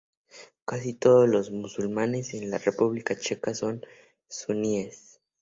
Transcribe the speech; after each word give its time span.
Casi 0.65 0.95
todos 0.95 1.29
los 1.29 1.51
musulmanes 1.51 2.33
en 2.33 2.49
la 2.49 2.57
República 2.57 3.15
Checa 3.15 3.53
son 3.53 3.85
sunníes. 4.27 5.21